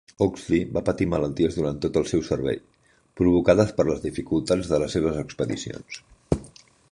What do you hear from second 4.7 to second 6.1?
de les seves expedicions.